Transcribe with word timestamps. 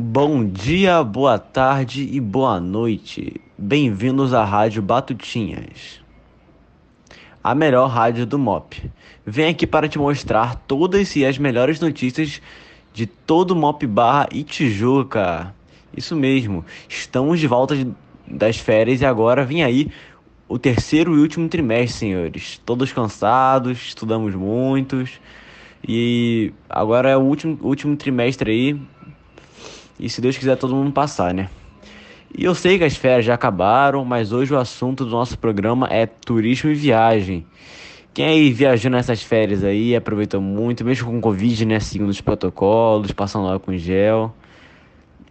Bom 0.00 0.44
dia, 0.44 1.02
boa 1.02 1.40
tarde 1.40 2.08
e 2.12 2.20
boa 2.20 2.60
noite. 2.60 3.40
Bem-vindos 3.58 4.32
à 4.32 4.44
Rádio 4.44 4.80
Batutinhas, 4.80 6.00
a 7.42 7.52
melhor 7.52 7.88
rádio 7.88 8.24
do 8.24 8.38
MOP. 8.38 8.80
Venho 9.26 9.50
aqui 9.50 9.66
para 9.66 9.88
te 9.88 9.98
mostrar 9.98 10.54
todas 10.54 11.16
e 11.16 11.26
as 11.26 11.36
melhores 11.36 11.80
notícias 11.80 12.40
de 12.94 13.06
todo 13.06 13.50
o 13.50 13.56
MOP 13.56 13.88
Barra 13.88 14.28
e 14.30 14.44
Tijuca. 14.44 15.52
Isso 15.96 16.14
mesmo, 16.14 16.64
estamos 16.88 17.40
de 17.40 17.48
volta 17.48 17.74
das 18.24 18.56
férias 18.56 19.00
e 19.00 19.04
agora 19.04 19.44
vem 19.44 19.64
aí 19.64 19.90
o 20.48 20.60
terceiro 20.60 21.16
e 21.16 21.18
último 21.18 21.48
trimestre, 21.48 21.98
senhores. 21.98 22.62
Todos 22.64 22.92
cansados, 22.92 23.78
estudamos 23.88 24.32
muitos 24.36 25.20
e 25.82 26.52
agora 26.70 27.10
é 27.10 27.16
o 27.16 27.20
último, 27.20 27.58
último 27.60 27.96
trimestre 27.96 28.52
aí 28.52 28.80
e 29.98 30.08
se 30.08 30.20
Deus 30.20 30.36
quiser 30.36 30.56
todo 30.56 30.74
mundo 30.74 30.92
passar, 30.92 31.34
né? 31.34 31.48
E 32.36 32.44
eu 32.44 32.54
sei 32.54 32.78
que 32.78 32.84
as 32.84 32.96
férias 32.96 33.24
já 33.24 33.34
acabaram, 33.34 34.04
mas 34.04 34.32
hoje 34.32 34.52
o 34.52 34.58
assunto 34.58 35.04
do 35.04 35.10
nosso 35.10 35.38
programa 35.38 35.88
é 35.90 36.06
turismo 36.06 36.70
e 36.70 36.74
viagem. 36.74 37.46
Quem 38.12 38.26
aí 38.26 38.52
viajou 38.52 38.90
nessas 38.90 39.22
férias 39.22 39.62
aí, 39.64 39.94
aproveitou 39.94 40.40
muito, 40.40 40.84
mesmo 40.84 41.10
com 41.10 41.20
Covid, 41.20 41.64
né? 41.64 41.80
Seguindo 41.80 42.08
os 42.08 42.20
protocolos, 42.20 43.12
passando 43.12 43.46
lá 43.46 43.58
com 43.58 43.76
gel. 43.76 44.34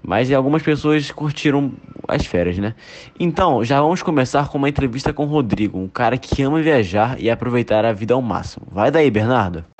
Mas 0.01 0.31
algumas 0.31 0.63
pessoas 0.63 1.11
curtiram 1.11 1.73
as 2.07 2.25
férias, 2.25 2.57
né? 2.57 2.73
Então, 3.19 3.63
já 3.63 3.81
vamos 3.81 4.01
começar 4.01 4.47
com 4.47 4.57
uma 4.57 4.69
entrevista 4.69 5.11
com 5.11 5.25
o 5.25 5.27
Rodrigo, 5.27 5.77
um 5.77 5.87
cara 5.87 6.17
que 6.17 6.41
ama 6.41 6.61
viajar 6.61 7.19
e 7.19 7.29
aproveitar 7.29 7.83
a 7.83 7.91
vida 7.91 8.13
ao 8.13 8.21
máximo. 8.21 8.65
Vai 8.71 8.89
daí, 8.89 9.11
Bernardo. 9.11 9.76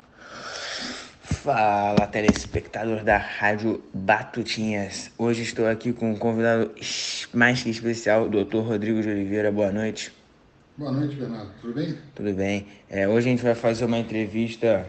Fala, 1.48 2.06
telespectador 2.06 3.02
da 3.02 3.16
Rádio 3.16 3.82
Batutinhas. 3.94 5.10
Hoje 5.16 5.44
estou 5.44 5.66
aqui 5.66 5.94
com 5.94 6.10
um 6.10 6.14
convidado 6.14 6.70
mais 7.32 7.62
que 7.62 7.70
especial, 7.70 8.28
Dr. 8.28 8.58
Rodrigo 8.58 9.00
de 9.00 9.08
Oliveira. 9.08 9.50
Boa 9.50 9.72
noite. 9.72 10.12
Boa 10.76 10.92
noite, 10.92 11.16
Bernardo. 11.16 11.50
Tudo 11.62 11.72
bem? 11.72 11.98
Tudo 12.14 12.34
bem. 12.34 12.66
É, 12.90 13.08
hoje 13.08 13.28
a 13.28 13.30
gente 13.30 13.42
vai 13.42 13.54
fazer 13.54 13.86
uma 13.86 13.96
entrevista 13.96 14.86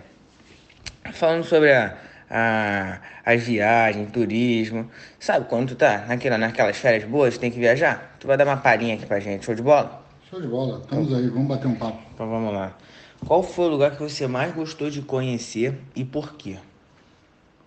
falando 1.14 1.45
sobre 1.45 1.72
a, 1.72 1.98
a, 2.30 3.00
as 3.26 3.42
viagens, 3.42 4.11
turismo. 4.11 4.92
Sabe 5.17 5.45
quando 5.48 5.70
tu 5.70 5.76
tá 5.76 6.08
naquela, 6.09 6.38
naquelas 6.38 6.76
férias 6.76 7.05
boas, 7.05 7.38
tem 7.38 7.50
que 7.50 7.58
viajar? 7.58 8.17
Tu 8.20 8.28
vai 8.28 8.36
dar 8.36 8.45
uma 8.45 8.58
palhinha 8.58 8.95
aqui 8.95 9.05
pra 9.05 9.22
gente. 9.22 9.45
Show 9.45 9.55
de 9.55 9.61
bola? 9.61 10.03
Show 10.30 10.42
de 10.42 10.48
bola. 10.50 10.81
Estamos 10.81 11.14
aí, 11.14 11.30
vamos 11.30 11.48
bater 11.48 11.67
um 11.67 11.76
papo. 11.76 12.02
Então 12.14 12.30
vamos 12.30 12.53
lá. 12.53 12.76
Qual 13.25 13.44
foi 13.44 13.66
o 13.66 13.70
lugar 13.70 13.95
que 13.95 14.02
você 14.02 14.28
mais 14.28 14.53
gostou 14.53 14.89
de 14.89 15.02
conhecer 15.02 15.80
e 15.95 16.03
por 16.03 16.34
quê? 16.34 16.58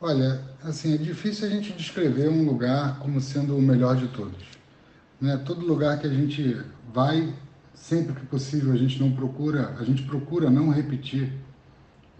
Olha, 0.00 0.42
assim, 0.64 0.94
é 0.94 0.96
difícil 0.96 1.46
a 1.46 1.50
gente 1.50 1.72
descrever 1.72 2.28
um 2.28 2.44
lugar 2.44 2.98
como 2.98 3.20
sendo 3.20 3.56
o 3.56 3.62
melhor 3.62 3.96
de 3.96 4.08
todos. 4.08 4.42
Né? 5.20 5.36
Todo 5.46 5.64
lugar 5.64 6.00
que 6.00 6.06
a 6.08 6.10
gente 6.10 6.60
vai, 6.92 7.32
sempre 7.74 8.14
que 8.14 8.26
possível, 8.26 8.72
a 8.72 8.76
gente 8.76 8.98
não 8.98 9.12
procura, 9.12 9.76
a 9.78 9.84
gente 9.84 10.02
procura 10.02 10.50
não 10.50 10.70
repetir 10.70 11.32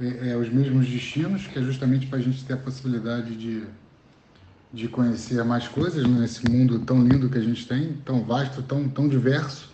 é, 0.00 0.30
é, 0.30 0.36
os 0.36 0.48
mesmos 0.48 0.86
destinos, 0.86 1.48
que 1.48 1.58
é 1.58 1.62
justamente 1.62 2.06
para 2.06 2.19
a 2.19 2.22
gente 2.22 2.44
ter 2.44 2.52
a 2.52 2.56
possibilidade 2.56 3.34
de, 3.34 3.64
de 4.72 4.86
conhecer 4.86 5.42
mais 5.42 5.67
coisas 5.67 6.06
nesse 6.06 6.48
mundo 6.48 6.78
tão 6.80 7.02
lindo 7.02 7.28
que 7.28 7.39
a 7.39 7.42
gente 7.42 7.67
tem, 7.67 7.94
tão 8.05 8.22
vasto, 8.22 8.62
tão, 8.62 8.89
tão 8.89 9.08
diverso. 9.08 9.72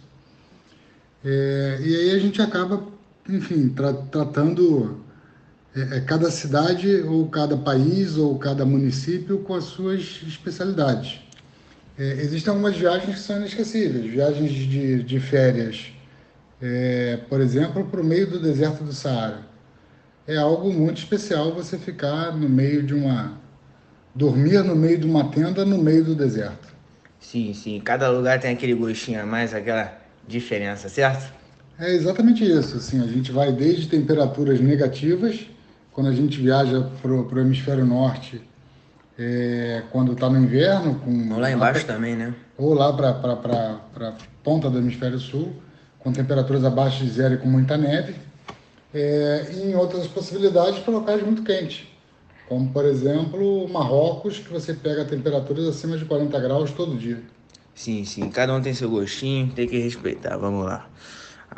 É, 1.23 1.79
e 1.83 1.95
aí 1.95 2.11
a 2.13 2.19
gente 2.19 2.41
acaba 2.41 2.97
enfim, 3.29 3.69
tra 3.69 3.93
tratando 3.93 5.05
é, 5.75 5.99
é, 5.99 6.01
cada 6.01 6.31
cidade 6.31 7.03
ou 7.03 7.29
cada 7.29 7.57
país 7.57 8.17
ou 8.17 8.39
cada 8.39 8.65
município 8.65 9.39
com 9.41 9.55
as 9.55 9.65
suas 9.65 10.23
especialidades. 10.27 11.21
É, 11.99 12.13
existem 12.21 12.51
algumas 12.51 12.77
viagens 12.77 13.17
que 13.17 13.21
são 13.21 13.37
inesquecíveis, 13.37 14.11
viagens 14.11 14.51
de, 14.53 15.03
de 15.03 15.21
férias, 15.21 15.93
é, 16.61 17.19
por 17.29 17.41
exemplo, 17.41 17.85
para 17.85 18.01
o 18.01 18.05
meio 18.05 18.29
do 18.29 18.41
deserto 18.41 18.83
do 18.83 18.93
Saara. 18.93 19.47
É 20.27 20.37
algo 20.37 20.73
muito 20.73 20.99
especial 20.99 21.55
você 21.55 21.79
ficar 21.79 22.37
no 22.37 22.49
meio 22.49 22.83
de 22.83 22.95
uma. 22.95 23.39
dormir 24.15 24.63
no 24.65 24.77
meio 24.77 24.99
de 24.99 25.07
uma 25.07 25.31
tenda 25.31 25.65
no 25.65 25.79
meio 25.79 26.05
do 26.05 26.15
deserto. 26.15 26.69
Sim, 27.21 27.55
sim. 27.55 27.81
Cada 27.81 28.11
lugar 28.11 28.39
tem 28.39 28.53
aquele 28.53 28.75
gostinho 28.75 29.23
a 29.23 29.27
mais, 29.27 29.55
aquela 29.55 29.97
diferença, 30.27 30.89
certo? 30.89 31.38
É 31.79 31.95
exatamente 31.95 32.45
isso. 32.45 32.77
Assim, 32.77 33.03
a 33.03 33.07
gente 33.07 33.31
vai 33.31 33.53
desde 33.53 33.89
temperaturas 33.89 34.61
negativas, 34.61 35.47
quando 35.93 36.09
a 36.09 36.15
gente 36.15 36.41
viaja 36.41 36.91
para 37.01 37.11
o 37.13 37.39
hemisfério 37.39 37.85
norte, 37.87 38.43
é, 39.19 39.83
quando 39.91 40.13
está 40.13 40.29
no 40.29 40.39
inverno. 40.39 40.97
Com, 40.97 41.33
ou 41.33 41.41
lá 41.41 41.51
embaixo 41.51 41.85
pra, 41.85 41.95
também, 41.95 42.17
né? 42.17 42.35
Ou 42.57 42.75
lá 42.75 42.93
para 42.93 43.11
a 43.11 44.13
ponta 44.43 44.71
do 44.71 44.79
hemisfério 44.79 45.19
sul, 45.19 45.53
com 45.99 46.13
temperaturas 46.13 46.65
abaixo 46.65 47.05
de 47.05 47.11
zero 47.11 47.35
e 47.35 47.39
com 47.39 47.49
muita 47.49 47.77
neve. 47.77 48.15
É, 48.95 49.51
e 49.53 49.71
em 49.71 49.75
outras 49.75 50.07
possibilidades 50.07 50.79
para 50.81 50.95
locais 50.95 51.23
muito 51.23 51.43
quentes, 51.43 51.87
como 52.49 52.71
por 52.73 52.87
exemplo 52.87 53.69
Marrocos, 53.69 54.39
que 54.39 54.51
você 54.51 54.73
pega 54.73 55.05
temperaturas 55.05 55.67
acima 55.67 55.99
de 55.99 56.07
40 56.07 56.41
graus 56.41 56.71
todo 56.71 56.97
dia. 56.97 57.23
Sim, 57.75 58.05
sim, 58.07 58.31
cada 58.31 58.55
um 58.55 58.63
tem 58.63 58.73
seu 58.73 58.89
gostinho, 58.89 59.53
tem 59.53 59.69
que 59.69 59.79
respeitar. 59.79 60.39
Vamos 60.39 60.65
lá. 60.65 60.89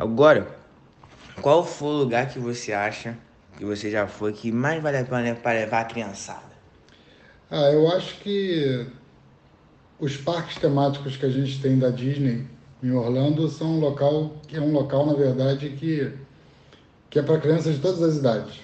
Agora, 0.00 0.56
qual 1.42 1.62
foi 1.62 1.88
o 1.88 1.98
lugar 1.98 2.30
que 2.30 2.38
você 2.38 2.72
acha 2.72 3.18
que 3.58 3.66
você 3.66 3.90
já 3.90 4.06
foi 4.06 4.32
que 4.32 4.50
mais 4.50 4.82
vale 4.82 4.96
a 4.96 5.04
pena 5.04 5.34
para 5.34 5.58
levar 5.58 5.80
a 5.82 5.84
criançada? 5.84 6.54
Ah, 7.50 7.70
eu 7.70 7.86
acho 7.86 8.18
que 8.20 8.86
os 9.98 10.16
parques 10.16 10.56
temáticos 10.56 11.18
que 11.18 11.26
a 11.26 11.28
gente 11.28 11.60
tem 11.60 11.78
da 11.78 11.90
Disney 11.90 12.46
em 12.82 12.92
Orlando 12.92 13.46
são 13.50 13.72
um 13.76 13.78
local 13.78 14.36
que 14.48 14.56
é 14.56 14.60
um 14.62 14.72
local 14.72 15.04
na 15.04 15.12
verdade 15.12 15.68
que 15.68 16.10
que 17.10 17.18
é 17.18 17.22
para 17.22 17.38
crianças 17.38 17.74
de 17.74 17.82
todas 17.82 18.02
as 18.02 18.16
idades. 18.16 18.58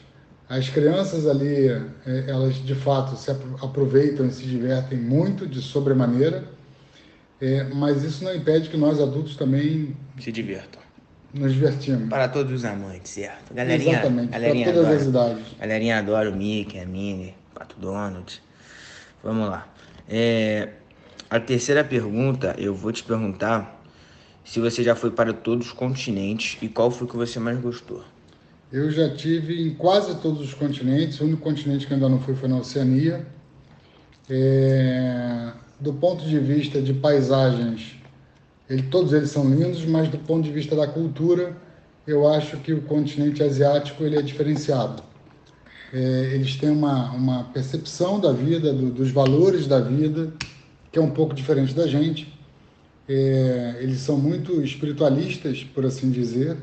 As 0.48 0.70
crianças 0.70 1.26
ali, 1.26 1.68
é, 1.68 2.24
elas 2.28 2.54
de 2.54 2.74
fato 2.74 3.14
se 3.14 3.30
aproveitam 3.30 4.24
e 4.24 4.30
se 4.30 4.46
divertem 4.46 4.96
muito 4.96 5.46
de 5.46 5.60
sobremaneira, 5.60 6.48
é, 7.38 7.64
mas 7.64 8.02
isso 8.04 8.24
não 8.24 8.34
impede 8.34 8.70
que 8.70 8.76
nós 8.78 8.98
adultos 8.98 9.36
também 9.36 9.94
se 10.18 10.32
divirtam 10.32 10.85
nos 11.34 11.52
divertimos. 11.52 12.08
Para 12.08 12.28
todos 12.28 12.52
os 12.52 12.64
amantes, 12.64 13.12
certo? 13.12 13.54
Galerinha, 13.54 13.92
Exatamente, 13.92 14.30
galerinha 14.30 14.64
para 14.64 14.74
todas 14.74 14.88
adora, 14.88 14.96
as 14.96 15.06
idades. 15.06 15.58
Galerinha 15.58 15.98
adora 15.98 16.30
o 16.30 16.36
Mickey, 16.36 16.78
a 16.78 16.86
Minnie, 16.86 17.34
Pato 17.54 17.76
Donald. 17.78 18.42
Vamos 19.22 19.48
lá. 19.48 19.68
É, 20.08 20.68
a 21.28 21.40
terceira 21.40 21.82
pergunta, 21.82 22.54
eu 22.58 22.74
vou 22.74 22.92
te 22.92 23.02
perguntar 23.02 23.82
se 24.44 24.60
você 24.60 24.82
já 24.82 24.94
foi 24.94 25.10
para 25.10 25.32
todos 25.32 25.66
os 25.66 25.72
continentes 25.72 26.56
e 26.62 26.68
qual 26.68 26.90
foi 26.90 27.08
que 27.08 27.16
você 27.16 27.40
mais 27.40 27.58
gostou. 27.58 28.04
Eu 28.72 28.90
já 28.90 29.14
tive 29.14 29.60
em 29.60 29.74
quase 29.74 30.16
todos 30.20 30.40
os 30.40 30.54
continentes. 30.54 31.20
O 31.20 31.24
único 31.24 31.42
continente 31.42 31.86
que 31.86 31.94
ainda 31.94 32.08
não 32.08 32.20
fui 32.20 32.34
foi 32.34 32.48
na 32.48 32.58
Oceania. 32.58 33.26
É, 34.28 35.52
do 35.78 35.92
ponto 35.92 36.24
de 36.24 36.38
vista 36.38 36.80
de 36.80 36.92
paisagens, 36.94 37.95
ele, 38.68 38.82
todos 38.84 39.12
eles 39.12 39.30
são 39.30 39.48
lindos, 39.48 39.84
mas 39.84 40.08
do 40.08 40.18
ponto 40.18 40.42
de 40.42 40.52
vista 40.52 40.74
da 40.74 40.86
cultura, 40.86 41.56
eu 42.06 42.28
acho 42.28 42.56
que 42.58 42.72
o 42.72 42.82
continente 42.82 43.42
asiático 43.42 44.02
ele 44.04 44.16
é 44.16 44.22
diferenciado. 44.22 45.02
É, 45.92 46.30
eles 46.34 46.56
têm 46.56 46.70
uma, 46.70 47.10
uma 47.12 47.44
percepção 47.44 48.18
da 48.18 48.32
vida, 48.32 48.72
do, 48.72 48.90
dos 48.90 49.10
valores 49.10 49.66
da 49.66 49.80
vida, 49.80 50.32
que 50.90 50.98
é 50.98 51.02
um 51.02 51.10
pouco 51.10 51.34
diferente 51.34 51.74
da 51.74 51.86
gente. 51.86 52.32
É, 53.08 53.76
eles 53.80 54.00
são 54.00 54.18
muito 54.18 54.60
espiritualistas, 54.62 55.62
por 55.62 55.86
assim 55.86 56.10
dizer. 56.10 56.56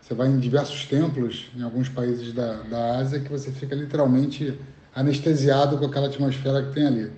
Você 0.00 0.14
vai 0.14 0.28
em 0.28 0.38
diversos 0.38 0.86
templos, 0.86 1.50
em 1.56 1.62
alguns 1.62 1.88
países 1.88 2.32
da, 2.32 2.62
da 2.62 2.96
Ásia, 2.96 3.20
que 3.20 3.30
você 3.30 3.50
fica 3.50 3.74
literalmente 3.74 4.58
anestesiado 4.94 5.78
com 5.78 5.84
aquela 5.84 6.06
atmosfera 6.06 6.62
que 6.62 6.74
tem 6.74 6.86
ali. 6.86 7.10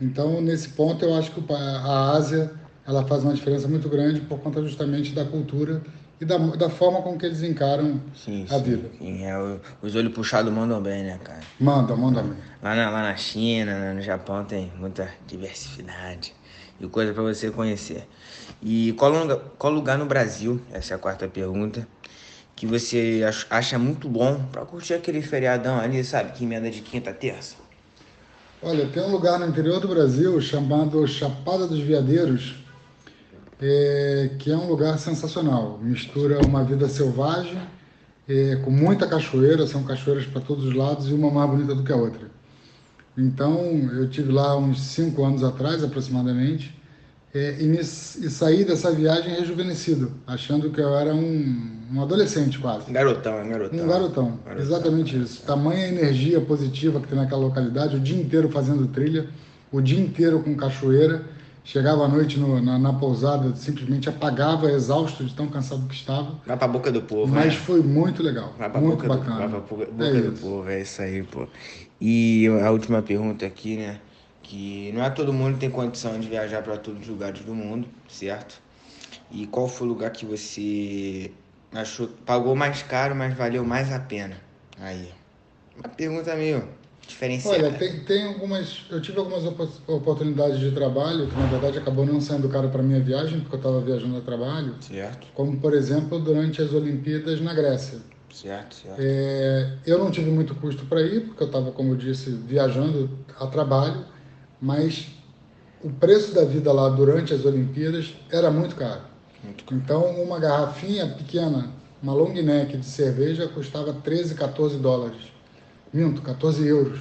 Então, 0.00 0.40
nesse 0.40 0.70
ponto, 0.70 1.04
eu 1.04 1.14
acho 1.14 1.30
que 1.32 1.52
a 1.52 2.10
Ásia 2.12 2.50
ela 2.88 3.06
faz 3.06 3.22
uma 3.22 3.34
diferença 3.34 3.68
muito 3.68 3.86
grande 3.86 4.20
por 4.22 4.40
conta 4.40 4.62
justamente 4.62 5.12
da 5.12 5.22
cultura 5.22 5.82
e 6.18 6.24
da, 6.24 6.38
da 6.38 6.70
forma 6.70 7.02
com 7.02 7.18
que 7.18 7.26
eles 7.26 7.42
encaram 7.42 8.00
sim, 8.14 8.46
a 8.48 8.54
sim. 8.54 8.62
vida. 8.62 8.90
Sim, 8.98 9.24
é, 9.26 9.58
os 9.82 9.94
olhos 9.94 10.14
puxados 10.14 10.50
mandam 10.50 10.80
bem, 10.80 11.04
né, 11.04 11.20
cara? 11.22 11.40
Manda, 11.60 11.94
manda 11.94 12.22
bem. 12.22 12.38
Lá 12.62 12.74
na, 12.74 12.88
lá 12.88 13.02
na 13.02 13.14
China, 13.14 13.78
né, 13.78 13.92
no 13.92 14.00
Japão, 14.00 14.42
tem 14.42 14.72
muita 14.78 15.10
diversidade 15.26 16.34
e 16.80 16.86
coisa 16.88 17.12
para 17.12 17.22
você 17.22 17.50
conhecer. 17.50 18.08
E 18.62 18.94
qual 18.94 19.12
lugar, 19.12 19.38
qual 19.58 19.72
lugar 19.72 19.98
no 19.98 20.06
Brasil, 20.06 20.58
essa 20.72 20.94
é 20.94 20.96
a 20.96 20.98
quarta 20.98 21.28
pergunta, 21.28 21.86
que 22.56 22.66
você 22.66 23.20
acha 23.50 23.78
muito 23.78 24.08
bom 24.08 24.42
para 24.50 24.64
curtir 24.64 24.94
aquele 24.94 25.20
feriadão 25.20 25.78
ali, 25.78 26.02
sabe, 26.02 26.32
que 26.32 26.44
emenda 26.44 26.70
de 26.70 26.80
quinta 26.80 27.10
a 27.10 27.14
terça? 27.14 27.56
Olha, 28.62 28.86
tem 28.88 29.02
um 29.02 29.12
lugar 29.12 29.38
no 29.38 29.46
interior 29.46 29.78
do 29.78 29.86
Brasil 29.86 30.40
chamado 30.40 31.06
Chapada 31.06 31.68
dos 31.68 31.78
Veadeiros, 31.80 32.56
é, 33.60 34.30
que 34.38 34.50
é 34.50 34.56
um 34.56 34.68
lugar 34.68 34.98
sensacional. 34.98 35.78
Mistura 35.82 36.40
uma 36.46 36.64
vida 36.64 36.88
selvagem 36.88 37.58
é, 38.28 38.56
com 38.56 38.70
muita 38.70 39.06
cachoeira, 39.06 39.66
são 39.66 39.82
cachoeiras 39.82 40.26
para 40.26 40.40
todos 40.40 40.64
os 40.66 40.74
lados 40.74 41.08
e 41.08 41.14
uma 41.14 41.30
mais 41.30 41.50
bonita 41.50 41.74
do 41.74 41.82
que 41.82 41.92
a 41.92 41.96
outra. 41.96 42.28
Então, 43.16 43.60
eu 43.94 44.08
tive 44.08 44.30
lá 44.30 44.56
uns 44.56 44.80
cinco 44.80 45.24
anos 45.24 45.42
atrás, 45.42 45.82
aproximadamente, 45.82 46.78
é, 47.34 47.56
e, 47.58 47.64
me, 47.64 47.78
e 47.78 47.84
saí 47.84 48.64
dessa 48.64 48.92
viagem 48.92 49.34
rejuvenescido, 49.34 50.12
achando 50.26 50.70
que 50.70 50.80
eu 50.80 50.94
era 50.94 51.14
um, 51.14 51.78
um 51.92 52.02
adolescente 52.02 52.58
quase. 52.58 52.90
Um 52.90 52.92
garotão, 52.92 53.48
garotão. 53.48 53.78
Um 53.78 53.88
garotão, 53.88 54.38
garotão 54.44 54.62
exatamente 54.62 55.12
garotão. 55.12 55.22
isso. 55.22 55.42
Tamanha 55.42 55.88
energia 55.88 56.40
positiva 56.40 57.00
que 57.00 57.08
tem 57.08 57.18
naquela 57.18 57.42
localidade, 57.42 57.96
o 57.96 58.00
dia 58.00 58.20
inteiro 58.20 58.48
fazendo 58.50 58.86
trilha, 58.86 59.26
o 59.72 59.80
dia 59.80 59.98
inteiro 59.98 60.40
com 60.40 60.54
cachoeira. 60.54 61.24
Chegava 61.68 62.06
à 62.06 62.08
noite 62.08 62.40
no, 62.40 62.62
na, 62.62 62.78
na, 62.78 62.94
pousada, 62.94 63.54
simplesmente 63.54 64.08
apagava, 64.08 64.70
exausto 64.70 65.22
de 65.22 65.34
tão 65.34 65.48
cansado 65.48 65.86
que 65.86 65.94
estava. 65.94 66.40
Vai 66.46 66.56
pra 66.56 66.66
boca 66.66 66.90
do 66.90 67.02
povo, 67.02 67.30
Mas 67.30 67.52
né? 67.52 67.60
foi 67.60 67.82
muito 67.82 68.22
legal. 68.22 68.54
Vai 68.56 68.70
pra 68.70 68.80
muito 68.80 69.02
boca 69.02 69.06
bacana. 69.06 69.34
Do, 69.34 69.38
vai 69.38 69.48
pra 69.50 69.60
boca, 69.60 69.92
boca 69.92 70.04
é 70.06 70.20
do 70.22 70.32
povo, 70.40 70.70
é 70.70 70.80
isso 70.80 71.02
aí, 71.02 71.22
pô. 71.24 71.46
E 72.00 72.46
a 72.64 72.70
última 72.70 73.02
pergunta 73.02 73.44
aqui, 73.44 73.76
né? 73.76 74.00
Que 74.42 74.90
não 74.94 75.04
é 75.04 75.10
todo 75.10 75.30
mundo 75.30 75.54
que 75.54 75.60
tem 75.60 75.70
condição 75.70 76.18
de 76.18 76.26
viajar 76.26 76.62
para 76.62 76.78
todos 76.78 77.02
os 77.02 77.08
lugares 77.08 77.40
do 77.42 77.54
mundo, 77.54 77.86
certo? 78.08 78.62
E 79.30 79.46
qual 79.46 79.68
foi 79.68 79.88
o 79.88 79.90
lugar 79.90 80.10
que 80.10 80.24
você 80.24 81.30
achou 81.74 82.08
pagou 82.24 82.56
mais 82.56 82.82
caro, 82.82 83.14
mas 83.14 83.34
valeu 83.34 83.62
mais 83.62 83.92
a 83.92 84.00
pena? 84.00 84.38
Aí. 84.80 85.10
Uma 85.76 85.90
pergunta 85.90 86.34
meio 86.34 86.66
diferenciada. 87.08 87.64
Olha, 87.66 87.72
tem, 87.78 88.00
tem 88.00 88.26
algumas. 88.26 88.84
Eu 88.90 89.00
tive 89.00 89.18
algumas 89.18 89.44
oportunidades 89.86 90.60
de 90.60 90.70
trabalho 90.70 91.26
que, 91.26 91.36
na 91.36 91.46
verdade, 91.46 91.78
acabou 91.78 92.06
não 92.06 92.20
sendo 92.20 92.48
caro 92.48 92.68
para 92.68 92.82
minha 92.82 93.00
viagem, 93.00 93.40
porque 93.40 93.56
eu 93.56 93.58
estava 93.58 93.80
viajando 93.80 94.18
a 94.18 94.20
trabalho. 94.20 94.76
Certo. 94.80 95.26
Como, 95.34 95.58
por 95.58 95.74
exemplo, 95.74 96.20
durante 96.20 96.62
as 96.62 96.72
Olimpíadas 96.72 97.40
na 97.40 97.52
Grécia. 97.54 97.98
Certo, 98.32 98.76
certo. 98.76 99.00
É, 99.00 99.72
eu 99.86 99.98
não 99.98 100.10
tive 100.10 100.30
muito 100.30 100.54
custo 100.54 100.84
para 100.86 101.00
ir, 101.00 101.22
porque 101.22 101.42
eu 101.42 101.46
estava, 101.46 101.72
como 101.72 101.92
eu 101.92 101.96
disse, 101.96 102.30
viajando 102.30 103.10
a 103.40 103.46
trabalho, 103.46 104.04
mas 104.60 105.08
o 105.82 105.90
preço 105.90 106.34
da 106.34 106.44
vida 106.44 106.72
lá 106.72 106.88
durante 106.90 107.32
as 107.32 107.44
Olimpíadas 107.44 108.14
era 108.30 108.50
muito 108.50 108.76
caro. 108.76 109.00
Muito 109.42 109.64
caro. 109.64 109.80
Então, 109.80 110.22
uma 110.22 110.38
garrafinha 110.38 111.06
pequena, 111.06 111.70
uma 112.02 112.12
long 112.12 112.32
neck 112.32 112.76
de 112.76 112.86
cerveja, 112.86 113.48
custava 113.48 113.92
13, 113.92 114.34
14 114.34 114.76
dólares. 114.76 115.37
Minto, 115.92 116.22
14 116.22 116.66
euros. 116.66 117.00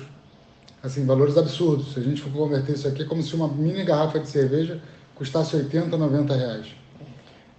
Assim, 0.81 1.05
valores 1.05 1.37
absurdos. 1.37 1.93
Se 1.93 1.99
a 1.99 2.03
gente 2.03 2.21
for 2.21 2.31
converter 2.31 2.73
isso 2.73 2.87
aqui, 2.87 3.03
é 3.03 3.05
como 3.05 3.21
se 3.21 3.35
uma 3.35 3.47
mini 3.47 3.83
garrafa 3.83 4.19
de 4.19 4.29
cerveja 4.29 4.81
custasse 5.15 5.55
80, 5.55 5.97
90 5.97 6.35
reais. 6.35 6.67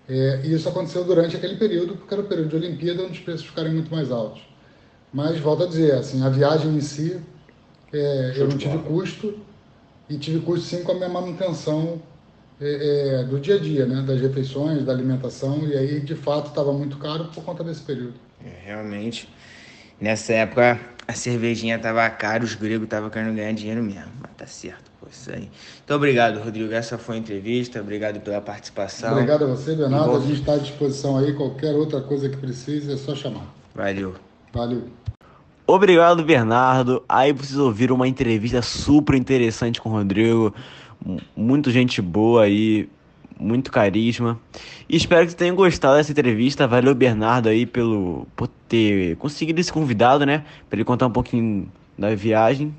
É, 0.09 0.41
e 0.45 0.55
isso 0.55 0.69
aconteceu 0.69 1.05
durante 1.05 1.37
aquele 1.37 1.57
período, 1.57 1.97
porque 1.97 2.15
era 2.15 2.23
o 2.23 2.27
período 2.27 2.49
de 2.51 2.57
Olimpíada, 2.57 3.03
onde 3.03 3.13
os 3.13 3.19
preços 3.19 3.45
ficaram 3.45 3.71
muito 3.71 3.91
mais 3.95 4.11
altos. 4.11 4.43
Mas, 5.13 5.39
volto 5.39 5.65
a 5.65 5.67
dizer, 5.67 5.93
assim, 5.93 6.23
a 6.23 6.31
viagem 6.31 6.75
em 6.75 6.81
si, 6.81 7.21
é, 7.93 8.35
eu 8.37 8.49
não 8.49 8.57
tive 8.57 8.79
custo, 8.79 9.39
e 10.09 10.17
tive 10.17 10.41
custo 10.41 10.67
sim 10.67 10.83
com 10.83 10.93
a 10.93 10.95
minha 10.95 11.09
manutenção 11.09 12.01
é, 12.61 13.21
é, 13.21 13.25
do 13.25 13.39
dia 13.39 13.57
a 13.57 13.59
dia, 13.59 13.87
né? 13.87 14.03
das 14.03 14.21
refeições, 14.21 14.85
da 14.85 14.93
alimentação, 14.93 15.67
e 15.67 15.77
aí, 15.77 16.01
de 16.01 16.15
fato, 16.15 16.49
estava 16.49 16.73
muito 16.73 16.97
caro 16.97 17.27
por 17.27 17.45
conta 17.45 17.63
desse 17.63 17.83
período. 17.83 18.15
É, 18.43 18.65
realmente, 18.65 19.29
nessa 20.01 20.33
época, 20.33 20.81
a 21.07 21.13
cervejinha 21.13 21.79
tava 21.79 22.09
cara, 22.11 22.45
os 22.45 22.55
gregos 22.55 22.85
estavam 22.85 23.09
querendo 23.09 23.35
ganhar 23.35 23.53
dinheiro 23.53 23.83
mesmo. 23.83 24.13
Mas 24.21 24.31
tá 24.37 24.47
certo, 24.47 24.91
pô, 25.01 25.07
isso 25.11 25.31
aí. 25.31 25.51
Então, 25.85 25.97
obrigado, 25.97 26.39
Rodrigo. 26.39 26.73
Essa 26.73 26.99
foi 26.99 27.17
a 27.17 27.19
entrevista. 27.19 27.81
Obrigado 27.81 28.21
pela 28.21 28.41
participação. 28.41 29.13
Obrigado 29.13 29.45
a 29.45 29.47
você, 29.49 29.75
Bernardo. 29.75 30.17
A 30.17 30.21
gente 30.21 30.41
está 30.41 30.55
à 30.55 30.59
disposição 30.59 31.17
aí. 31.17 31.33
Qualquer 31.35 31.75
outra 31.75 32.01
coisa 32.01 32.29
que 32.29 32.37
precise, 32.37 32.93
é 32.93 32.97
só 32.97 33.15
chamar. 33.15 33.47
Valeu. 33.75 34.15
Valeu. 34.53 34.89
Obrigado, 35.67 36.25
Bernardo. 36.25 37.03
Aí 37.09 37.33
vocês 37.33 37.59
ouviram 37.59 37.95
uma 37.95 38.09
entrevista 38.09 38.63
super 38.63 39.15
interessante 39.15 39.81
com 39.81 39.91
o 39.91 39.93
Rodrigo. 39.93 40.55
Muito 41.37 41.71
gente 41.71 42.01
boa 42.03 42.45
aí 42.45 42.89
muito 43.39 43.71
carisma. 43.71 44.39
E 44.89 44.97
espero 44.97 45.27
que 45.27 45.35
tenham 45.35 45.55
gostado 45.55 45.97
dessa 45.97 46.11
entrevista. 46.11 46.67
Valeu, 46.67 46.95
Bernardo, 46.95 47.49
aí, 47.49 47.67
pelo, 47.67 48.27
por 48.35 48.49
ter 48.69 49.17
conseguido 49.17 49.61
esse 49.61 49.73
convidado, 49.73 50.27
né? 50.27 50.45
Pra 50.69 50.77
ele 50.77 50.85
contar 50.85 51.07
um 51.07 51.11
pouquinho 51.11 51.71
da 51.97 52.15
viagem. 52.15 52.75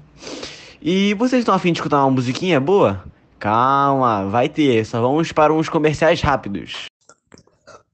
E 0.81 1.13
vocês 1.15 1.41
estão 1.41 1.53
afim 1.53 1.71
de 1.71 1.79
escutar 1.79 2.03
uma 2.03 2.11
musiquinha 2.11 2.59
boa? 2.59 3.03
Calma, 3.37 4.25
vai 4.25 4.49
ter. 4.49 4.85
Só 4.85 5.01
vamos 5.01 5.31
para 5.31 5.53
uns 5.53 5.69
comerciais 5.69 6.21
rápidos. 6.21 6.88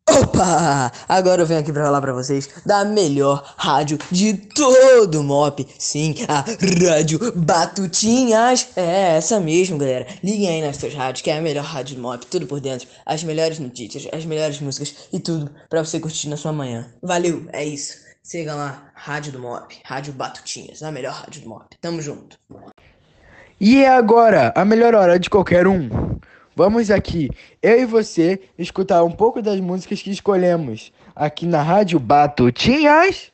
Opa! 0.08 0.92
Agora 1.10 1.42
eu 1.42 1.46
venho 1.46 1.60
aqui 1.60 1.74
para 1.74 1.84
falar 1.84 2.00
para 2.00 2.14
vocês 2.14 2.48
da 2.66 2.86
melhor 2.86 3.56
rádio 3.58 3.98
de 4.12 4.34
todo 4.34 5.20
o 5.20 5.24
MOP. 5.24 5.68
Sim, 5.80 6.16
a 6.28 6.46
Rádio 6.90 7.34
Batutinhas. 7.36 8.70
É 8.76 9.18
essa 9.18 9.40
mesmo, 9.40 9.78
galera. 9.78 10.06
Liguem 10.24 10.48
aí 10.48 10.62
nas 10.62 10.78
suas 10.78 10.94
rádios, 10.94 11.22
que 11.22 11.32
é 11.32 11.38
a 11.38 11.42
melhor 11.42 11.66
rádio 11.66 11.96
do 11.96 12.02
MOP. 12.04 12.28
Tudo 12.28 12.46
por 12.46 12.62
dentro. 12.62 12.88
As 13.06 13.24
melhores 13.24 13.58
notícias, 13.58 14.08
as 14.14 14.26
melhores 14.26 14.60
músicas 14.62 15.08
e 15.12 15.20
tudo 15.20 15.52
para 15.70 15.84
você 15.84 16.00
curtir 16.00 16.30
na 16.30 16.38
sua 16.38 16.54
manhã. 16.54 16.88
Valeu, 17.02 17.48
é 17.52 17.66
isso. 17.66 17.98
Siga 18.22 18.54
lá, 18.56 18.92
Rádio 18.94 19.32
do 19.32 19.40
MOP. 19.40 19.76
Rádio 19.84 20.14
Batutinhas, 20.14 20.84
a 20.84 20.92
melhor 20.92 21.14
rádio 21.14 21.42
do 21.42 21.50
MOP. 21.50 21.76
Tamo 21.82 22.02
junto. 22.02 22.38
E 23.60 23.78
é 23.78 23.90
agora, 23.90 24.54
a 24.56 24.64
melhor 24.64 24.94
hora 24.94 25.20
de 25.20 25.30
qualquer 25.30 25.68
um. 25.68 26.05
Vamos 26.56 26.90
aqui, 26.90 27.30
eu 27.62 27.82
e 27.82 27.86
você, 27.86 28.42
escutar 28.58 29.04
um 29.04 29.12
pouco 29.12 29.42
das 29.42 29.60
músicas 29.60 30.02
que 30.02 30.10
escolhemos 30.10 30.94
aqui 31.14 31.46
na 31.46 31.62
Rádio 31.62 32.00
Batutinhas. 32.00 33.34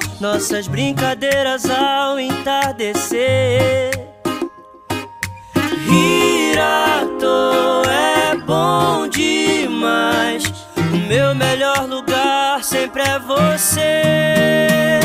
nossas 0.21 0.67
brincadeiras 0.67 1.67
ao 1.67 2.19
entardecer. 2.19 3.89
Rir 5.87 6.59
à 6.59 7.03
toa 7.19 7.91
é 7.91 8.35
bom 8.35 9.07
demais. 9.07 10.43
O 10.77 10.97
meu 11.07 11.33
melhor 11.33 11.87
lugar 11.89 12.63
sempre 12.63 13.01
é 13.01 13.17
você. 13.17 14.99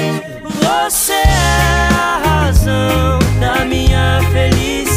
Você 0.44 1.12
é 1.12 1.88
a 1.94 2.20
razão 2.23 3.18
da 3.40 3.64
minha 3.64 4.20
felicidade. 4.30 4.95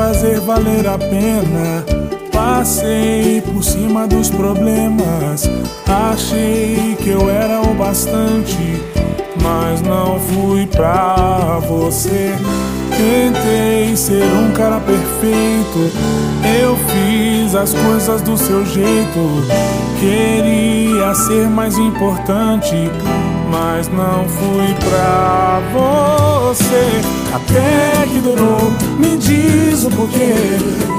Fazer 0.00 0.40
valer 0.40 0.86
a 0.86 0.96
pena. 0.96 1.84
Passei 2.32 3.42
por 3.42 3.62
cima 3.62 4.06
dos 4.06 4.30
problemas. 4.30 5.46
Achei 5.86 6.96
que 6.98 7.10
eu 7.10 7.28
era 7.28 7.60
o 7.60 7.74
bastante, 7.74 8.82
mas 9.42 9.82
não 9.82 10.18
fui 10.18 10.66
pra 10.66 11.58
você. 11.68 12.34
Tentei 12.96 13.94
ser 13.94 14.24
um 14.24 14.52
cara 14.52 14.80
perfeito. 14.80 15.92
Eu 16.62 16.78
fiz 16.88 17.54
as 17.54 17.74
coisas 17.74 18.22
do 18.22 18.38
seu 18.38 18.64
jeito. 18.64 19.20
Queria 20.00 21.14
ser 21.14 21.46
mais 21.46 21.76
importante, 21.76 22.74
mas 23.50 23.88
não 23.88 24.26
fui 24.28 24.74
pra 24.88 25.60
você. 25.72 27.00
Até 27.34 28.06
que 28.06 28.20
durou, 28.20 28.72
me 28.98 29.16
diz 29.16 29.84
o 29.84 29.90
porquê. 29.90 30.34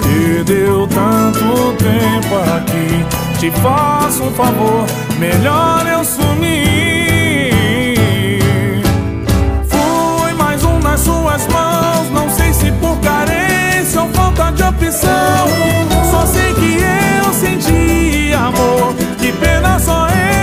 Perdeu 0.03 0.87
tanto 0.87 1.73
tempo 1.77 2.35
aqui. 2.57 3.39
Te 3.39 3.51
faço 3.61 4.23
um 4.23 4.31
favor, 4.31 4.85
melhor 5.17 5.87
eu 5.87 6.03
sumir. 6.03 7.51
Fui 9.67 10.33
mais 10.33 10.63
um 10.63 10.79
nas 10.79 10.99
suas 10.99 11.47
mãos. 11.47 12.09
Não 12.13 12.29
sei 12.29 12.53
se 12.53 12.71
por 12.73 12.97
carência 12.99 14.01
ou 14.01 14.09
falta 14.09 14.51
de 14.51 14.63
opção. 14.63 15.47
Só 16.11 16.25
sei 16.25 16.53
que 16.53 16.77
eu 17.23 17.33
senti 17.33 18.33
amor. 18.33 18.93
Que 19.17 19.31
pena 19.31 19.79
só 19.79 20.07
eu 20.07 20.40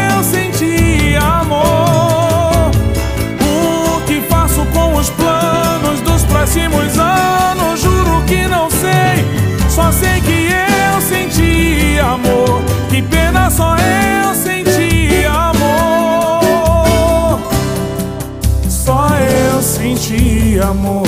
próximos 6.39 6.97
anos? 6.99 7.81
Juro 7.81 8.23
que 8.25 8.47
não 8.47 8.71
sei. 8.71 9.25
Só 9.69 9.91
sei 9.91 10.21
que 10.21 10.49
eu 10.53 11.01
senti 11.01 11.99
amor. 11.99 12.63
Que 12.89 13.03
pena 13.03 13.51
só 13.51 13.75
eu 13.77 14.35
senti 14.35 15.25
amor. 15.27 16.41
Só 18.69 19.09
eu 19.19 19.63
senti 19.63 20.61
amor. 20.61 21.03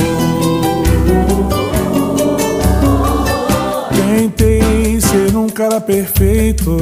Tentei 3.94 5.00
ser 5.00 5.36
um 5.36 5.48
cara 5.48 5.80
perfeito. 5.80 6.76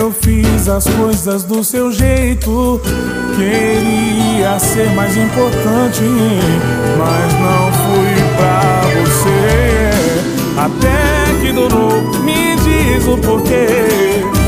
Eu 0.00 0.10
fiz 0.10 0.66
as 0.66 0.86
coisas 0.88 1.44
do 1.44 1.62
seu 1.62 1.92
jeito. 1.92 2.80
Queria 3.36 4.58
ser 4.58 4.88
mais 4.94 5.14
importante, 5.14 6.00
mas 6.96 7.34
não 7.34 7.70
fui 7.70 8.14
pra 8.38 8.80
você. 9.02 9.90
Até 10.56 11.42
que 11.42 11.52
durou, 11.52 12.00
me 12.24 12.56
diz 12.56 13.06
o 13.06 13.18
porquê. 13.18 14.39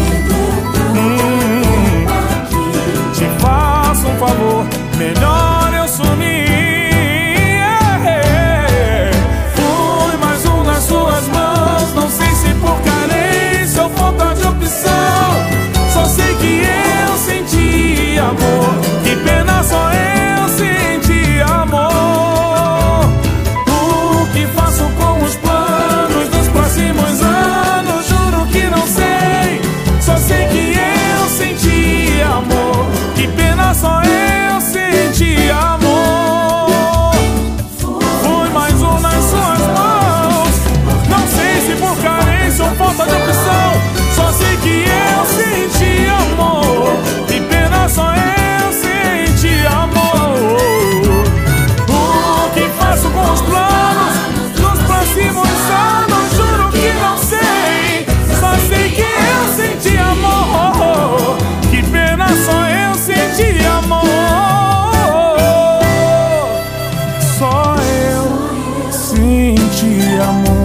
Senti 69.82 70.18
amor. 70.20 70.62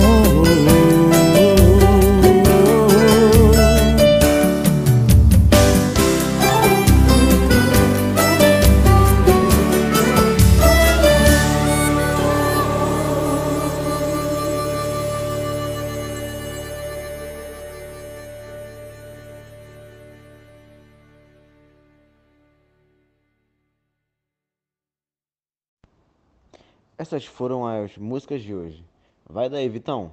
Essas 27.00 27.26
foram 27.26 27.66
as 27.66 27.96
músicas 27.96 28.42
de 28.42 28.54
hoje. 28.56 28.84
Vai 29.30 29.50
daí, 29.50 29.68
Vitão. 29.68 30.12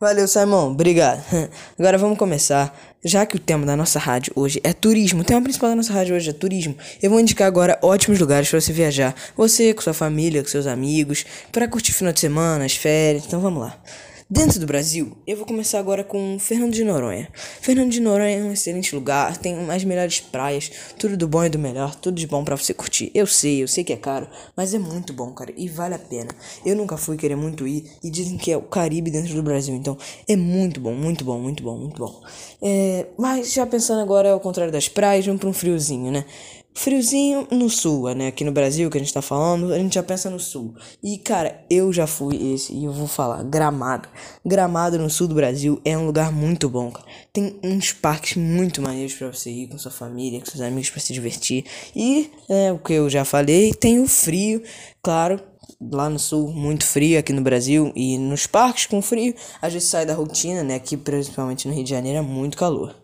Valeu, 0.00 0.26
Simon. 0.26 0.70
Obrigado. 0.70 1.22
Agora 1.78 1.98
vamos 1.98 2.18
começar. 2.18 2.74
Já 3.04 3.26
que 3.26 3.36
o 3.36 3.38
tema 3.38 3.66
da 3.66 3.76
nossa 3.76 3.98
rádio 3.98 4.32
hoje 4.34 4.60
é 4.64 4.72
turismo, 4.72 5.20
o 5.20 5.24
tema 5.24 5.42
principal 5.42 5.70
da 5.70 5.76
nossa 5.76 5.92
rádio 5.92 6.14
hoje 6.14 6.30
é 6.30 6.32
turismo, 6.32 6.76
eu 7.02 7.10
vou 7.10 7.20
indicar 7.20 7.46
agora 7.46 7.78
ótimos 7.82 8.18
lugares 8.18 8.48
para 8.48 8.60
você 8.60 8.72
viajar. 8.72 9.14
Você, 9.36 9.72
com 9.72 9.80
sua 9.80 9.94
família, 9.94 10.42
com 10.42 10.48
seus 10.48 10.66
amigos, 10.66 11.24
para 11.52 11.68
curtir 11.68 11.92
final 11.92 12.12
de 12.12 12.20
semana, 12.20 12.64
as 12.64 12.76
férias. 12.76 13.26
Então 13.26 13.40
vamos 13.40 13.60
lá. 13.60 13.78
Dentro 14.32 14.60
do 14.60 14.66
Brasil, 14.66 15.10
eu 15.26 15.36
vou 15.36 15.44
começar 15.44 15.80
agora 15.80 16.04
com 16.04 16.38
Fernando 16.38 16.72
de 16.72 16.84
Noronha. 16.84 17.28
Fernando 17.60 17.90
de 17.90 17.98
Noronha 17.98 18.38
é 18.38 18.44
um 18.44 18.52
excelente 18.52 18.94
lugar, 18.94 19.36
tem 19.36 19.68
as 19.68 19.82
melhores 19.82 20.20
praias, 20.20 20.70
tudo 20.96 21.16
do 21.16 21.26
bom 21.26 21.44
e 21.44 21.48
do 21.48 21.58
melhor, 21.58 21.96
tudo 21.96 22.14
de 22.14 22.28
bom 22.28 22.44
pra 22.44 22.56
você 22.56 22.72
curtir. 22.72 23.10
Eu 23.12 23.26
sei, 23.26 23.60
eu 23.60 23.66
sei 23.66 23.82
que 23.82 23.92
é 23.92 23.96
caro, 23.96 24.28
mas 24.56 24.72
é 24.72 24.78
muito 24.78 25.12
bom, 25.12 25.32
cara, 25.32 25.52
e 25.56 25.66
vale 25.66 25.96
a 25.96 25.98
pena. 25.98 26.30
Eu 26.64 26.76
nunca 26.76 26.96
fui 26.96 27.16
querer 27.16 27.34
muito 27.34 27.66
ir 27.66 27.90
e 28.04 28.08
dizem 28.08 28.38
que 28.38 28.52
é 28.52 28.56
o 28.56 28.62
Caribe 28.62 29.10
dentro 29.10 29.34
do 29.34 29.42
Brasil, 29.42 29.74
então 29.74 29.98
é 30.28 30.36
muito 30.36 30.80
bom, 30.80 30.94
muito 30.94 31.24
bom, 31.24 31.36
muito 31.36 31.64
bom, 31.64 31.76
muito 31.76 31.98
bom. 31.98 32.22
É, 32.62 33.06
mas 33.18 33.52
já 33.52 33.66
pensando 33.66 34.00
agora 34.00 34.30
ao 34.30 34.38
contrário 34.38 34.72
das 34.72 34.88
praias, 34.88 35.26
vamos 35.26 35.40
pra 35.40 35.50
um 35.50 35.52
friozinho, 35.52 36.12
né? 36.12 36.24
Friozinho 36.72 37.46
no 37.50 37.68
sul, 37.68 38.14
né? 38.14 38.28
Aqui 38.28 38.44
no 38.44 38.52
Brasil 38.52 38.88
que 38.88 38.96
a 38.96 39.00
gente 39.00 39.12
tá 39.12 39.20
falando, 39.20 39.72
a 39.72 39.78
gente 39.78 39.94
já 39.94 40.02
pensa 40.02 40.30
no 40.30 40.38
sul. 40.38 40.74
E 41.02 41.18
cara, 41.18 41.64
eu 41.68 41.92
já 41.92 42.06
fui 42.06 42.54
esse 42.54 42.72
e 42.72 42.84
eu 42.84 42.92
vou 42.92 43.06
falar, 43.06 43.42
Gramado. 43.42 44.08
Gramado 44.46 44.98
no 44.98 45.10
sul 45.10 45.28
do 45.28 45.34
Brasil 45.34 45.80
é 45.84 45.98
um 45.98 46.06
lugar 46.06 46.32
muito 46.32 46.68
bom, 46.68 46.90
cara. 46.90 47.06
Tem 47.32 47.58
uns 47.62 47.92
parques 47.92 48.36
muito 48.36 48.80
maneiros 48.80 49.14
para 49.14 49.32
você 49.32 49.50
ir 49.50 49.68
com 49.68 49.78
sua 49.78 49.90
família, 49.90 50.40
com 50.40 50.46
seus 50.46 50.60
amigos 50.60 50.90
para 50.90 51.00
se 51.00 51.12
divertir. 51.12 51.64
E 51.94 52.30
é 52.48 52.72
o 52.72 52.78
que 52.78 52.92
eu 52.92 53.10
já 53.10 53.24
falei, 53.24 53.74
tem 53.74 54.00
o 54.00 54.06
frio, 54.06 54.62
claro, 55.02 55.40
lá 55.80 56.08
no 56.10 56.18
sul, 56.18 56.52
muito 56.52 56.84
frio 56.84 57.18
aqui 57.18 57.32
no 57.32 57.42
Brasil 57.42 57.92
e 57.94 58.18
nos 58.18 58.46
parques 58.46 58.86
com 58.86 59.00
frio, 59.00 59.34
a 59.60 59.68
gente 59.68 59.84
sai 59.84 60.04
da 60.04 60.14
rotina, 60.14 60.62
né? 60.62 60.74
Aqui, 60.74 60.96
principalmente 60.96 61.66
no 61.66 61.74
Rio 61.74 61.84
de 61.84 61.90
Janeiro, 61.90 62.18
é 62.18 62.22
muito 62.22 62.56
calor. 62.56 62.94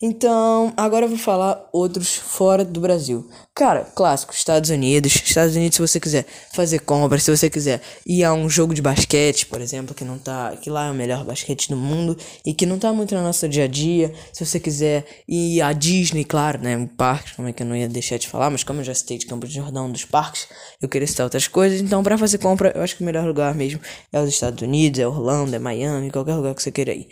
Então, 0.00 0.74
agora 0.76 1.06
eu 1.06 1.08
vou 1.08 1.16
falar 1.16 1.68
outros 1.72 2.16
fora 2.16 2.62
do 2.62 2.80
Brasil. 2.80 3.26
Cara, 3.54 3.86
clássico, 3.94 4.34
Estados 4.34 4.68
Unidos. 4.68 5.14
Estados 5.14 5.56
Unidos, 5.56 5.76
se 5.76 5.80
você 5.80 5.98
quiser 5.98 6.26
fazer 6.52 6.80
compras, 6.80 7.22
se 7.22 7.34
você 7.34 7.48
quiser 7.48 7.80
ir 8.06 8.22
a 8.22 8.34
um 8.34 8.46
jogo 8.46 8.74
de 8.74 8.82
basquete, 8.82 9.46
por 9.46 9.58
exemplo, 9.62 9.94
que 9.94 10.04
não 10.04 10.18
tá. 10.18 10.54
Que 10.60 10.68
lá 10.68 10.88
é 10.88 10.90
o 10.90 10.94
melhor 10.94 11.24
basquete 11.24 11.70
do 11.70 11.76
mundo 11.76 12.14
e 12.44 12.52
que 12.52 12.66
não 12.66 12.78
tá 12.78 12.92
muito 12.92 13.14
no 13.14 13.22
nosso 13.22 13.48
dia 13.48 13.64
a 13.64 13.66
dia. 13.66 14.12
Se 14.34 14.44
você 14.44 14.60
quiser 14.60 15.06
ir 15.26 15.62
a 15.62 15.72
Disney, 15.72 16.24
claro, 16.24 16.60
né? 16.60 16.76
Um 16.76 16.86
parque, 16.86 17.34
como 17.34 17.48
é 17.48 17.52
que 17.54 17.62
eu 17.62 17.66
não 17.66 17.74
ia 17.74 17.88
deixar 17.88 18.18
de 18.18 18.28
falar, 18.28 18.50
mas 18.50 18.62
como 18.62 18.80
eu 18.80 18.84
já 18.84 18.94
citei 18.94 19.16
de 19.16 19.24
Campo 19.24 19.46
de 19.46 19.54
Jordão 19.54 19.90
dos 19.90 20.04
parques, 20.04 20.46
eu 20.82 20.90
queria 20.90 21.08
citar 21.08 21.24
outras 21.24 21.48
coisas. 21.48 21.80
Então, 21.80 22.02
pra 22.02 22.18
fazer 22.18 22.36
compra, 22.36 22.70
eu 22.76 22.82
acho 22.82 22.96
que 22.96 23.02
o 23.02 23.06
melhor 23.06 23.26
lugar 23.26 23.54
mesmo 23.54 23.80
é 24.12 24.20
os 24.20 24.28
Estados 24.28 24.60
Unidos, 24.60 25.00
é 25.00 25.06
Orlando, 25.06 25.56
é 25.56 25.58
Miami, 25.58 26.10
qualquer 26.10 26.34
lugar 26.34 26.54
que 26.54 26.62
você 26.62 26.70
queira 26.70 26.92
ir. 26.92 27.08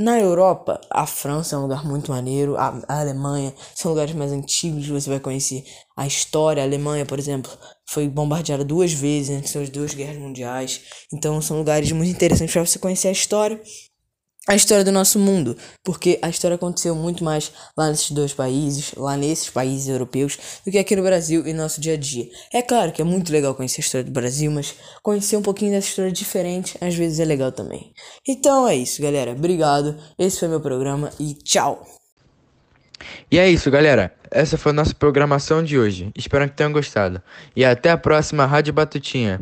Na 0.00 0.16
Europa, 0.16 0.80
a 0.88 1.08
França 1.08 1.56
é 1.56 1.58
um 1.58 1.62
lugar 1.62 1.84
muito 1.84 2.12
maneiro, 2.12 2.56
a, 2.56 2.80
a 2.86 3.00
Alemanha 3.00 3.52
são 3.74 3.90
lugares 3.90 4.14
mais 4.14 4.30
antigos, 4.30 4.86
você 4.86 5.10
vai 5.10 5.18
conhecer 5.18 5.64
a 5.96 6.06
história. 6.06 6.62
A 6.62 6.66
Alemanha, 6.66 7.04
por 7.04 7.18
exemplo, 7.18 7.50
foi 7.84 8.08
bombardeada 8.08 8.64
duas 8.64 8.92
vezes 8.92 9.30
entre 9.30 9.58
as 9.58 9.68
duas 9.68 9.94
guerras 9.94 10.16
mundiais, 10.16 10.82
então 11.12 11.42
são 11.42 11.58
lugares 11.58 11.90
muito 11.90 12.12
interessantes 12.12 12.52
para 12.52 12.64
você 12.64 12.78
conhecer 12.78 13.08
a 13.08 13.12
história 13.12 13.60
a 14.48 14.56
história 14.56 14.82
do 14.82 14.90
nosso 14.90 15.18
mundo, 15.18 15.54
porque 15.84 16.18
a 16.22 16.30
história 16.30 16.54
aconteceu 16.54 16.94
muito 16.94 17.22
mais 17.22 17.52
lá 17.76 17.90
nesses 17.90 18.10
dois 18.10 18.32
países, 18.32 18.94
lá 18.96 19.14
nesses 19.14 19.50
países 19.50 19.88
europeus, 19.88 20.38
do 20.64 20.72
que 20.72 20.78
aqui 20.78 20.96
no 20.96 21.02
Brasil 21.02 21.46
e 21.46 21.52
no 21.52 21.62
nosso 21.62 21.82
dia 21.82 21.92
a 21.92 21.96
dia. 21.98 22.26
É 22.50 22.62
claro 22.62 22.90
que 22.90 23.02
é 23.02 23.04
muito 23.04 23.30
legal 23.30 23.54
conhecer 23.54 23.82
a 23.82 23.84
história 23.84 24.04
do 24.04 24.10
Brasil, 24.10 24.50
mas 24.50 24.74
conhecer 25.02 25.36
um 25.36 25.42
pouquinho 25.42 25.72
dessa 25.72 25.88
história 25.88 26.10
diferente 26.10 26.78
às 26.80 26.94
vezes 26.94 27.20
é 27.20 27.26
legal 27.26 27.52
também. 27.52 27.92
Então 28.26 28.66
é 28.66 28.74
isso, 28.74 29.02
galera. 29.02 29.32
Obrigado. 29.32 29.94
Esse 30.18 30.40
foi 30.40 30.48
meu 30.48 30.60
programa 30.60 31.10
e 31.20 31.34
tchau. 31.34 31.86
E 33.30 33.38
é 33.38 33.48
isso, 33.48 33.70
galera. 33.70 34.14
Essa 34.30 34.56
foi 34.56 34.72
a 34.72 34.74
nossa 34.74 34.94
programação 34.94 35.62
de 35.62 35.78
hoje. 35.78 36.10
Espero 36.16 36.48
que 36.48 36.56
tenham 36.56 36.72
gostado. 36.72 37.22
E 37.54 37.64
até 37.64 37.90
a 37.90 37.98
próxima 37.98 38.46
Rádio 38.46 38.72
Batutinha. 38.72 39.40